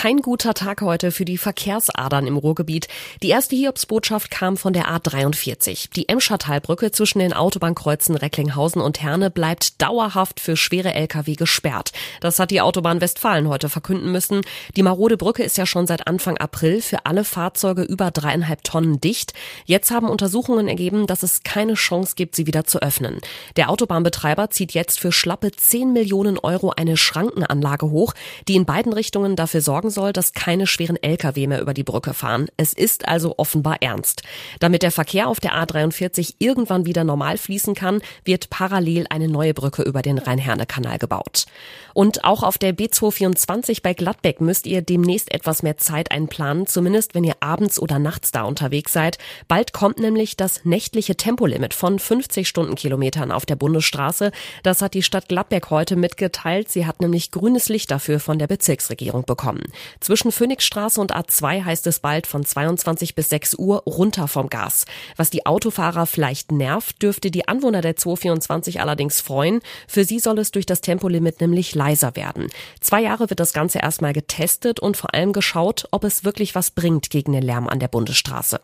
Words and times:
kein 0.00 0.22
guter 0.22 0.54
Tag 0.54 0.80
heute 0.80 1.10
für 1.10 1.26
die 1.26 1.36
Verkehrsadern 1.36 2.26
im 2.26 2.38
Ruhrgebiet. 2.38 2.88
Die 3.22 3.28
erste 3.28 3.54
Hiobsbotschaft 3.54 4.30
kam 4.30 4.56
von 4.56 4.72
der 4.72 4.86
A43. 4.86 5.90
Die 5.94 6.08
Emschertalbrücke 6.08 6.90
zwischen 6.90 7.18
den 7.18 7.34
Autobahnkreuzen 7.34 8.16
Recklinghausen 8.16 8.80
und 8.80 9.02
Herne 9.02 9.30
bleibt 9.30 9.82
dauerhaft 9.82 10.40
für 10.40 10.56
schwere 10.56 10.94
Lkw 10.94 11.34
gesperrt. 11.34 11.92
Das 12.22 12.38
hat 12.38 12.50
die 12.50 12.62
Autobahn 12.62 13.02
Westfalen 13.02 13.46
heute 13.46 13.68
verkünden 13.68 14.10
müssen. 14.10 14.40
Die 14.74 14.82
marode 14.82 15.18
Brücke 15.18 15.42
ist 15.42 15.58
ja 15.58 15.66
schon 15.66 15.86
seit 15.86 16.06
Anfang 16.06 16.38
April 16.38 16.80
für 16.80 17.04
alle 17.04 17.22
Fahrzeuge 17.22 17.82
über 17.82 18.10
dreieinhalb 18.10 18.64
Tonnen 18.64 19.02
dicht. 19.02 19.34
Jetzt 19.66 19.90
haben 19.90 20.08
Untersuchungen 20.08 20.66
ergeben, 20.66 21.06
dass 21.08 21.22
es 21.22 21.42
keine 21.42 21.74
Chance 21.74 22.14
gibt, 22.16 22.36
sie 22.36 22.46
wieder 22.46 22.64
zu 22.64 22.80
öffnen. 22.80 23.20
Der 23.56 23.68
Autobahnbetreiber 23.68 24.48
zieht 24.48 24.72
jetzt 24.72 24.98
für 24.98 25.12
schlappe 25.12 25.52
10 25.52 25.92
Millionen 25.92 26.38
Euro 26.38 26.72
eine 26.74 26.96
Schrankenanlage 26.96 27.90
hoch, 27.90 28.14
die 28.48 28.56
in 28.56 28.64
beiden 28.64 28.94
Richtungen 28.94 29.36
dafür 29.36 29.60
sorgen 29.60 29.89
sorgen 29.90 30.00
soll, 30.00 30.12
dass 30.12 30.32
keine 30.32 30.66
schweren 30.66 30.96
Lkw 31.02 31.46
mehr 31.46 31.60
über 31.60 31.74
die 31.74 31.82
Brücke 31.82 32.14
fahren. 32.14 32.46
Es 32.56 32.72
ist 32.72 33.06
also 33.08 33.34
offenbar 33.36 33.76
ernst. 33.80 34.22
Damit 34.58 34.82
der 34.82 34.90
Verkehr 34.90 35.28
auf 35.28 35.40
der 35.40 35.52
A43 35.54 36.34
irgendwann 36.38 36.86
wieder 36.86 37.04
normal 37.04 37.38
fließen 37.38 37.74
kann, 37.74 38.00
wird 38.24 38.50
parallel 38.50 39.06
eine 39.10 39.28
neue 39.28 39.54
Brücke 39.54 39.82
über 39.82 40.02
den 40.02 40.18
Rhein-Herne-Kanal 40.18 40.98
gebaut. 40.98 41.46
Und 41.92 42.24
auch 42.24 42.42
auf 42.42 42.56
der 42.56 42.74
B224 42.74 43.82
bei 43.82 43.94
Gladbeck 43.94 44.40
müsst 44.40 44.66
ihr 44.66 44.82
demnächst 44.82 45.32
etwas 45.32 45.62
mehr 45.62 45.76
Zeit 45.76 46.10
einplanen, 46.10 46.66
zumindest 46.66 47.14
wenn 47.14 47.24
ihr 47.24 47.36
abends 47.40 47.80
oder 47.80 47.98
nachts 47.98 48.30
da 48.30 48.42
unterwegs 48.42 48.92
seid. 48.92 49.18
Bald 49.48 49.72
kommt 49.72 49.98
nämlich 49.98 50.36
das 50.36 50.64
nächtliche 50.64 51.16
Tempolimit 51.16 51.74
von 51.74 51.98
50 51.98 52.48
Stundenkilometern 52.48 53.32
auf 53.32 53.44
der 53.44 53.56
Bundesstraße. 53.56 54.30
Das 54.62 54.82
hat 54.82 54.94
die 54.94 55.02
Stadt 55.02 55.28
Gladbeck 55.28 55.70
heute 55.70 55.96
mitgeteilt. 55.96 56.70
Sie 56.70 56.86
hat 56.86 57.00
nämlich 57.00 57.30
grünes 57.30 57.68
Licht 57.68 57.90
dafür 57.90 58.20
von 58.20 58.38
der 58.38 58.46
Bezirksregierung 58.46 59.24
bekommen. 59.24 59.64
Zwischen 60.00 60.32
Phoenixstraße 60.32 61.00
und 61.00 61.14
A2 61.14 61.64
heißt 61.64 61.86
es 61.86 62.00
bald 62.00 62.26
von 62.26 62.44
22 62.44 63.14
bis 63.14 63.28
6 63.30 63.54
Uhr 63.54 63.82
runter 63.86 64.28
vom 64.28 64.48
Gas. 64.48 64.84
Was 65.16 65.30
die 65.30 65.46
Autofahrer 65.46 66.06
vielleicht 66.06 66.52
nervt, 66.52 67.02
dürfte 67.02 67.30
die 67.30 67.48
Anwohner 67.48 67.80
der 67.80 67.96
224 67.96 68.80
allerdings 68.80 69.20
freuen. 69.20 69.60
Für 69.86 70.04
sie 70.04 70.18
soll 70.18 70.38
es 70.38 70.50
durch 70.50 70.66
das 70.66 70.80
Tempolimit 70.80 71.40
nämlich 71.40 71.74
leiser 71.74 72.16
werden. 72.16 72.48
Zwei 72.80 73.02
Jahre 73.02 73.30
wird 73.30 73.40
das 73.40 73.52
Ganze 73.52 73.78
erstmal 73.78 74.12
getestet 74.12 74.80
und 74.80 74.96
vor 74.96 75.14
allem 75.14 75.32
geschaut, 75.32 75.86
ob 75.90 76.04
es 76.04 76.24
wirklich 76.24 76.54
was 76.54 76.70
bringt 76.70 77.10
gegen 77.10 77.32
den 77.32 77.42
Lärm 77.42 77.68
an 77.68 77.80
der 77.80 77.88
Bundesstraße. 77.88 78.60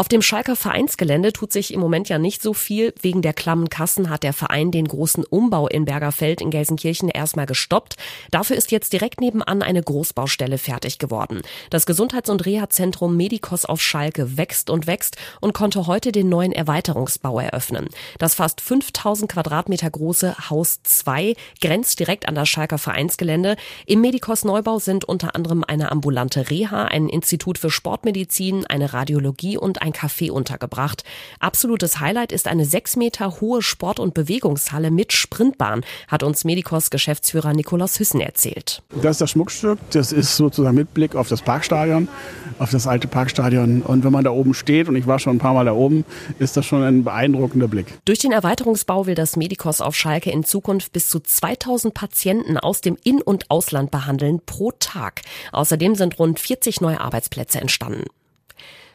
Auf 0.00 0.08
dem 0.08 0.22
Schalker 0.22 0.56
Vereinsgelände 0.56 1.30
tut 1.30 1.52
sich 1.52 1.74
im 1.74 1.80
Moment 1.80 2.08
ja 2.08 2.18
nicht 2.18 2.40
so 2.40 2.54
viel. 2.54 2.94
Wegen 3.02 3.20
der 3.20 3.34
klammen 3.34 3.68
Kassen 3.68 4.08
hat 4.08 4.22
der 4.22 4.32
Verein 4.32 4.70
den 4.70 4.88
großen 4.88 5.24
Umbau 5.24 5.68
in 5.68 5.84
Bergerfeld 5.84 6.40
in 6.40 6.48
Gelsenkirchen 6.48 7.10
erstmal 7.10 7.44
gestoppt. 7.44 7.96
Dafür 8.30 8.56
ist 8.56 8.70
jetzt 8.70 8.94
direkt 8.94 9.20
nebenan 9.20 9.60
eine 9.60 9.82
Großbaustelle 9.82 10.56
fertig 10.56 10.98
geworden. 10.98 11.42
Das 11.68 11.84
Gesundheits- 11.84 12.30
und 12.30 12.46
Reha-Zentrum 12.46 13.14
Medikos 13.14 13.66
auf 13.66 13.82
Schalke 13.82 14.38
wächst 14.38 14.70
und 14.70 14.86
wächst 14.86 15.18
und 15.42 15.52
konnte 15.52 15.86
heute 15.86 16.12
den 16.12 16.30
neuen 16.30 16.52
Erweiterungsbau 16.52 17.38
eröffnen. 17.38 17.86
Das 18.18 18.34
fast 18.34 18.62
5000 18.62 19.30
Quadratmeter 19.30 19.90
große 19.90 20.48
Haus 20.48 20.80
2 20.82 21.34
grenzt 21.60 22.00
direkt 22.00 22.26
an 22.26 22.34
das 22.34 22.48
Schalker 22.48 22.78
Vereinsgelände. 22.78 23.56
Im 23.84 24.00
Medikos 24.00 24.46
Neubau 24.46 24.78
sind 24.78 25.04
unter 25.04 25.34
anderem 25.34 25.62
eine 25.62 25.92
ambulante 25.92 26.48
Reha, 26.48 26.86
ein 26.86 27.10
Institut 27.10 27.58
für 27.58 27.70
Sportmedizin, 27.70 28.64
eine 28.64 28.94
Radiologie 28.94 29.58
und 29.58 29.82
ein 29.82 29.89
Café 29.92 30.30
untergebracht. 30.30 31.04
Absolutes 31.38 32.00
Highlight 32.00 32.32
ist 32.32 32.48
eine 32.48 32.64
sechs 32.64 32.96
Meter 32.96 33.40
hohe 33.40 33.62
Sport- 33.62 34.00
und 34.00 34.14
Bewegungshalle 34.14 34.90
mit 34.90 35.12
Sprintbahn, 35.12 35.82
hat 36.08 36.22
uns 36.22 36.44
Medikos 36.44 36.90
Geschäftsführer 36.90 37.52
Nikolaus 37.52 37.98
Hüssen 37.98 38.20
erzählt. 38.20 38.82
Das 39.02 39.12
ist 39.12 39.20
das 39.20 39.30
Schmuckstück. 39.30 39.78
Das 39.90 40.12
ist 40.12 40.36
sozusagen 40.36 40.76
mit 40.76 40.94
Blick 40.94 41.14
auf 41.14 41.28
das 41.28 41.42
Parkstadion, 41.42 42.08
auf 42.58 42.70
das 42.70 42.86
alte 42.86 43.08
Parkstadion. 43.08 43.82
Und 43.82 44.04
wenn 44.04 44.12
man 44.12 44.24
da 44.24 44.30
oben 44.30 44.54
steht, 44.54 44.88
und 44.88 44.96
ich 44.96 45.06
war 45.06 45.18
schon 45.18 45.36
ein 45.36 45.38
paar 45.38 45.54
Mal 45.54 45.64
da 45.64 45.72
oben, 45.72 46.04
ist 46.38 46.56
das 46.56 46.66
schon 46.66 46.82
ein 46.82 47.04
beeindruckender 47.04 47.68
Blick. 47.68 47.86
Durch 48.04 48.18
den 48.18 48.32
Erweiterungsbau 48.32 49.06
will 49.06 49.14
das 49.14 49.36
Medikos 49.36 49.80
auf 49.80 49.94
Schalke 49.94 50.30
in 50.30 50.44
Zukunft 50.44 50.92
bis 50.92 51.08
zu 51.08 51.20
2000 51.20 51.94
Patienten 51.94 52.56
aus 52.58 52.80
dem 52.80 52.96
In- 53.04 53.22
und 53.22 53.50
Ausland 53.50 53.90
behandeln 53.90 54.40
pro 54.44 54.72
Tag. 54.72 55.22
Außerdem 55.52 55.94
sind 55.94 56.18
rund 56.18 56.38
40 56.38 56.80
neue 56.80 57.00
Arbeitsplätze 57.00 57.60
entstanden. 57.60 58.04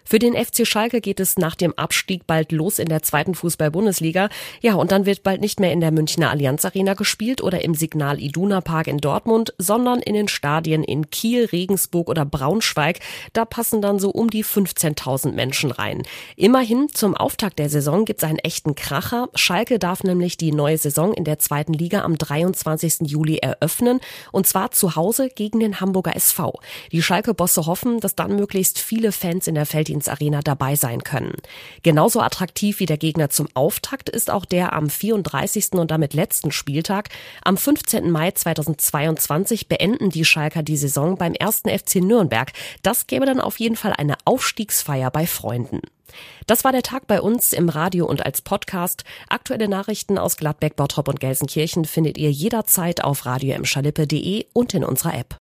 Für 0.07 0.19
den 0.19 0.35
FC 0.35 0.67
Schalke 0.67 1.01
geht 1.01 1.19
es 1.19 1.37
nach 1.37 1.55
dem 1.55 1.73
Abstieg 1.77 2.27
bald 2.27 2.51
los 2.51 2.77
in 2.77 2.89
der 2.89 3.01
zweiten 3.01 3.33
Fußball-Bundesliga. 3.33 4.29
Ja, 4.61 4.75
und 4.75 4.91
dann 4.91 5.07
wird 5.07 5.23
bald 5.23 5.41
nicht 5.41 5.59
mehr 5.59 5.71
in 5.71 5.81
der 5.81 5.91
Münchner 5.91 6.29
Allianz 6.29 6.63
Arena 6.63 6.93
gespielt 6.93 7.41
oder 7.41 7.63
im 7.63 7.73
Signal 7.73 8.19
Iduna 8.21 8.61
Park 8.61 8.85
in 8.87 8.99
Dortmund, 8.99 9.55
sondern 9.57 9.99
in 10.01 10.13
den 10.13 10.27
Stadien 10.27 10.83
in 10.83 11.09
Kiel, 11.09 11.45
Regensburg 11.45 12.07
oder 12.07 12.23
Braunschweig. 12.23 12.99
Da 13.33 13.45
passen 13.45 13.81
dann 13.81 13.97
so 13.97 14.11
um 14.11 14.29
die 14.29 14.45
15.000 14.45 15.31
Menschen 15.31 15.71
rein. 15.71 16.03
Immerhin 16.35 16.87
zum 16.93 17.15
Auftakt 17.15 17.57
der 17.57 17.69
Saison 17.69 18.05
gibt's 18.05 18.23
einen 18.23 18.39
echten 18.39 18.75
Kracher. 18.75 19.29
Schalke 19.33 19.79
darf 19.79 20.03
nämlich 20.03 20.37
die 20.37 20.51
neue 20.51 20.77
Saison 20.77 21.13
in 21.13 21.23
der 21.23 21.39
zweiten 21.39 21.73
Liga 21.73 22.03
am 22.03 22.15
23. 22.15 23.09
Juli 23.09 23.37
eröffnen 23.37 23.99
und 24.31 24.45
zwar 24.45 24.69
zu 24.69 24.95
Hause 24.95 25.29
gegen 25.29 25.59
den 25.59 25.79
Hamburger 25.79 26.15
SV. 26.15 26.59
Die 26.91 27.01
Schalke-Bosse 27.01 27.65
hoffen, 27.65 27.99
dass 27.99 28.15
dann 28.15 28.35
möglichst 28.35 28.77
viele 28.77 29.11
Fans 29.11 29.47
in 29.47 29.55
der 29.55 29.65
Arena 30.07 30.41
dabei 30.41 30.75
sein 30.75 31.03
können. 31.03 31.33
Genauso 31.83 32.21
attraktiv 32.21 32.79
wie 32.79 32.85
der 32.85 32.97
Gegner 32.97 33.29
zum 33.29 33.47
Auftakt 33.53 34.09
ist 34.09 34.29
auch 34.29 34.45
der 34.45 34.73
am 34.73 34.89
34. 34.89 35.73
und 35.73 35.91
damit 35.91 36.13
letzten 36.13 36.51
Spieltag. 36.51 37.09
Am 37.43 37.57
15. 37.57 38.11
Mai 38.11 38.31
2022 38.31 39.67
beenden 39.67 40.09
die 40.09 40.25
Schalker 40.25 40.63
die 40.63 40.77
Saison 40.77 41.17
beim 41.17 41.33
ersten 41.33 41.69
FC 41.69 41.95
Nürnberg. 41.95 42.51
Das 42.83 43.07
gäbe 43.07 43.25
dann 43.25 43.41
auf 43.41 43.59
jeden 43.59 43.75
Fall 43.75 43.93
eine 43.93 44.15
Aufstiegsfeier 44.25 45.11
bei 45.11 45.25
Freunden. 45.27 45.81
Das 46.47 46.63
war 46.63 46.71
der 46.71 46.83
Tag 46.83 47.07
bei 47.07 47.21
uns 47.21 47.53
im 47.53 47.69
Radio 47.69 48.05
und 48.05 48.25
als 48.25 48.41
Podcast. 48.41 49.03
Aktuelle 49.29 49.67
Nachrichten 49.67 50.17
aus 50.17 50.37
Gladbeck, 50.37 50.75
Bottrop 50.75 51.07
und 51.07 51.19
Gelsenkirchen 51.19 51.85
findet 51.85 52.17
ihr 52.17 52.31
jederzeit 52.31 53.03
auf 53.03 53.25
radio 53.25 53.55
und 54.53 54.73
in 54.73 54.83
unserer 54.83 55.15
App. 55.15 55.33